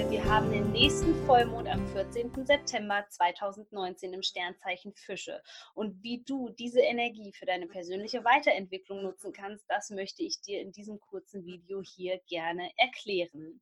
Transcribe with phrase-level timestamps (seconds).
[0.00, 0.10] hier.
[0.10, 2.44] Wir haben den nächsten Vollmond am 14.
[2.44, 5.42] September 2019 im Sternzeichen Fische.
[5.74, 10.60] Und wie du diese Energie für deine persönliche Weiterentwicklung nutzen kannst, das möchte ich dir
[10.60, 13.60] in diesem kurzen Video hier gerne erklären.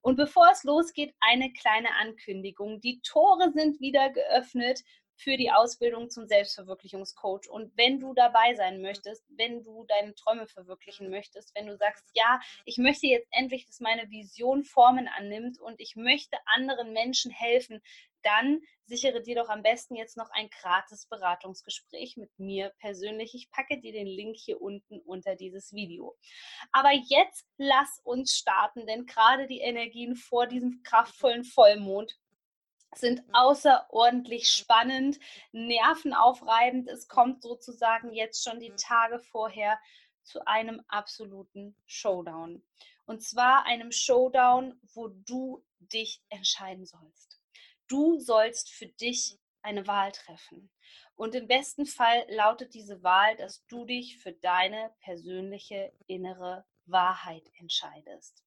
[0.00, 2.80] Und bevor es losgeht, eine kleine Ankündigung.
[2.80, 4.82] Die Tore sind wieder geöffnet
[5.16, 7.48] für die Ausbildung zum Selbstverwirklichungscoach.
[7.48, 12.04] Und wenn du dabei sein möchtest, wenn du deine Träume verwirklichen möchtest, wenn du sagst,
[12.14, 17.30] ja, ich möchte jetzt endlich, dass meine Vision Formen annimmt und ich möchte anderen Menschen
[17.30, 17.80] helfen,
[18.22, 23.34] dann sichere dir doch am besten jetzt noch ein gratis Beratungsgespräch mit mir persönlich.
[23.34, 26.16] Ich packe dir den Link hier unten unter dieses Video.
[26.72, 32.18] Aber jetzt lass uns starten, denn gerade die Energien vor diesem kraftvollen Vollmond
[32.96, 35.18] sind außerordentlich spannend,
[35.52, 36.88] nervenaufreibend.
[36.88, 39.78] Es kommt sozusagen jetzt schon die Tage vorher
[40.22, 42.62] zu einem absoluten Showdown.
[43.06, 47.38] Und zwar einem Showdown, wo du dich entscheiden sollst.
[47.86, 50.70] Du sollst für dich eine Wahl treffen.
[51.16, 57.50] Und im besten Fall lautet diese Wahl, dass du dich für deine persönliche innere Wahrheit
[57.58, 58.42] entscheidest.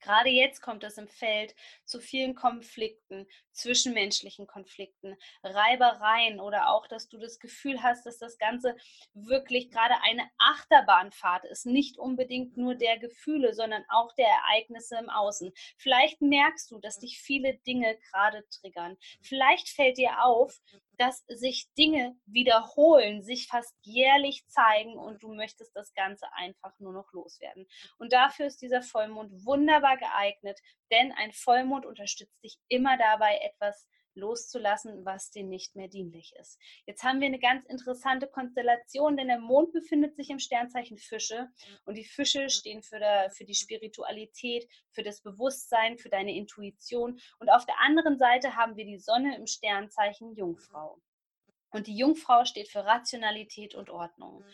[0.00, 7.08] Gerade jetzt kommt es im Feld zu vielen Konflikten, zwischenmenschlichen Konflikten, Reibereien oder auch, dass
[7.08, 8.76] du das Gefühl hast, dass das Ganze
[9.14, 11.66] wirklich gerade eine Achterbahnfahrt ist.
[11.66, 15.52] Nicht unbedingt nur der Gefühle, sondern auch der Ereignisse im Außen.
[15.76, 18.96] Vielleicht merkst du, dass dich viele Dinge gerade triggern.
[19.22, 20.58] Vielleicht fällt dir auf,
[21.00, 26.92] dass sich Dinge wiederholen, sich fast jährlich zeigen und du möchtest das Ganze einfach nur
[26.92, 27.66] noch loswerden.
[27.96, 30.60] Und dafür ist dieser Vollmond wunderbar geeignet,
[30.92, 36.58] denn ein Vollmond unterstützt dich immer dabei, etwas loszulassen, was dir nicht mehr dienlich ist.
[36.86, 41.48] Jetzt haben wir eine ganz interessante Konstellation, denn der Mond befindet sich im Sternzeichen Fische
[41.84, 47.20] und die Fische stehen für, der, für die Spiritualität, für das Bewusstsein, für deine Intuition
[47.38, 51.00] und auf der anderen Seite haben wir die Sonne im Sternzeichen Jungfrau.
[51.70, 54.44] Und die Jungfrau steht für Rationalität und Ordnung.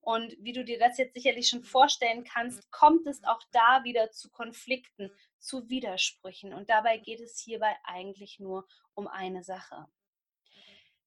[0.00, 4.10] Und wie du dir das jetzt sicherlich schon vorstellen kannst, kommt es auch da wieder
[4.10, 6.54] zu Konflikten, zu Widersprüchen.
[6.54, 9.86] Und dabei geht es hierbei eigentlich nur um eine Sache,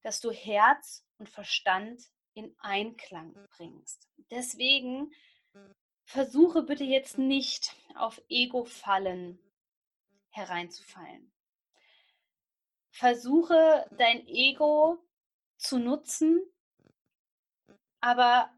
[0.01, 2.03] dass du Herz und Verstand
[2.33, 4.07] in Einklang bringst.
[4.29, 5.11] Deswegen
[6.05, 9.39] versuche bitte jetzt nicht auf Ego-Fallen
[10.29, 11.31] hereinzufallen.
[12.89, 14.99] Versuche dein Ego
[15.57, 16.41] zu nutzen,
[17.99, 18.53] aber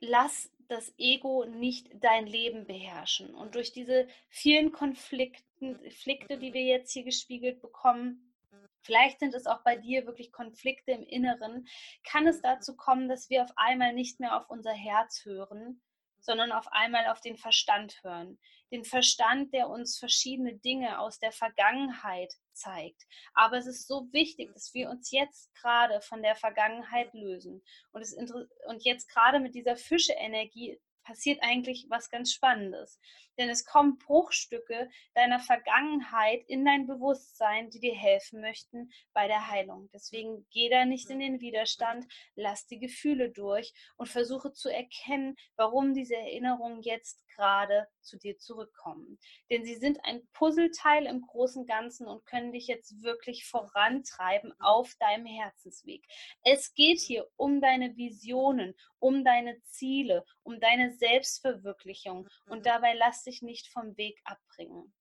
[0.00, 3.34] lass das Ego nicht dein Leben beherrschen.
[3.34, 8.34] Und durch diese vielen Konflikten, Konflikte, die wir jetzt hier gespiegelt bekommen,
[8.80, 11.66] vielleicht sind es auch bei dir wirklich Konflikte im Inneren,
[12.02, 15.82] kann es dazu kommen, dass wir auf einmal nicht mehr auf unser Herz hören,
[16.20, 18.38] sondern auf einmal auf den Verstand hören.
[18.70, 23.02] Den Verstand, der uns verschiedene Dinge aus der Vergangenheit zeigt.
[23.34, 27.62] Aber es ist so wichtig, dass wir uns jetzt gerade von der Vergangenheit lösen.
[27.92, 33.00] Und, es, und jetzt gerade mit dieser Fische-Energie passiert eigentlich was ganz Spannendes.
[33.38, 39.48] Denn es kommen Bruchstücke deiner Vergangenheit in dein Bewusstsein, die dir helfen möchten bei der
[39.48, 39.88] Heilung.
[39.94, 45.36] Deswegen geh da nicht in den Widerstand, lass die Gefühle durch und versuche zu erkennen,
[45.56, 49.18] warum diese Erinnerungen jetzt gerade zu dir zurückkommen.
[49.50, 54.94] Denn sie sind ein Puzzleteil im großen Ganzen und können dich jetzt wirklich vorantreiben auf
[54.96, 56.04] deinem Herzensweg.
[56.42, 63.24] Es geht hier um deine Visionen, um deine Ziele, um deine Selbstverwirklichung und dabei lass
[63.24, 64.92] dich nicht vom Weg abbringen.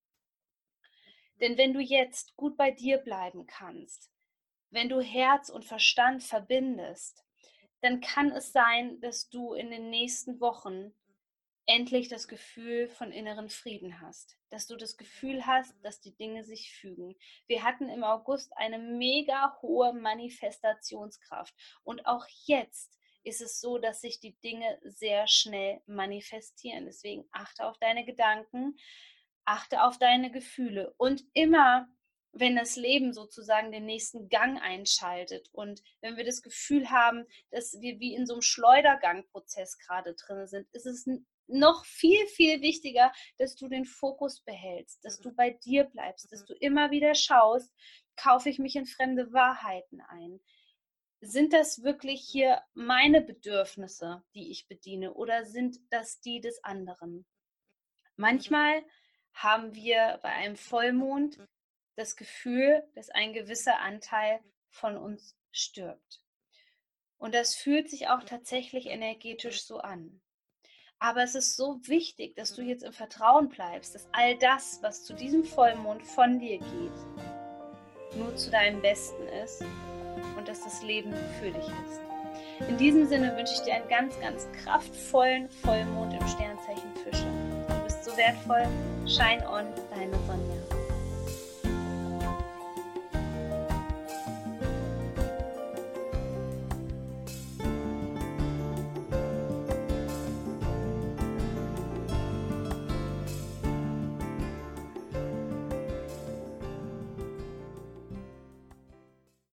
[1.40, 4.12] Denn wenn du jetzt gut bei dir bleiben kannst,
[4.72, 7.24] wenn du Herz und Verstand verbindest,
[7.82, 10.94] dann kann es sein, dass du in den nächsten Wochen
[11.66, 16.44] endlich das Gefühl von inneren Frieden hast, dass du das Gefühl hast, dass die Dinge
[16.44, 17.16] sich fügen.
[17.48, 21.54] Wir hatten im August eine mega hohe Manifestationskraft
[21.84, 22.99] und auch jetzt
[23.30, 26.86] ist es so, dass sich die Dinge sehr schnell manifestieren.
[26.86, 28.76] Deswegen achte auf deine Gedanken,
[29.46, 31.88] achte auf deine Gefühle und immer
[32.32, 37.74] wenn das Leben sozusagen den nächsten Gang einschaltet und wenn wir das Gefühl haben, dass
[37.80, 41.08] wir wie in so einem Schleudergangprozess gerade drin sind, ist es
[41.48, 46.46] noch viel, viel wichtiger, dass du den Fokus behältst, dass du bei dir bleibst, dass
[46.46, 47.74] du immer wieder schaust,
[48.16, 50.40] kaufe ich mich in fremde Wahrheiten ein?
[51.22, 57.26] Sind das wirklich hier meine Bedürfnisse, die ich bediene, oder sind das die des anderen?
[58.16, 58.84] Manchmal
[59.34, 61.40] haben wir bei einem Vollmond
[61.96, 64.40] das Gefühl, dass ein gewisser Anteil
[64.70, 66.24] von uns stirbt.
[67.18, 70.22] Und das fühlt sich auch tatsächlich energetisch so an.
[71.00, 75.04] Aber es ist so wichtig, dass du jetzt im Vertrauen bleibst, dass all das, was
[75.04, 79.64] zu diesem Vollmond von dir geht, nur zu deinem Besten ist
[80.38, 82.02] und dass das Leben für dich ist.
[82.68, 87.26] In diesem Sinne wünsche ich dir einen ganz, ganz kraftvollen Vollmond im Sternzeichen Fische.
[87.68, 88.68] Du bist so wertvoll.
[89.06, 90.59] Shine on, deine Sonja.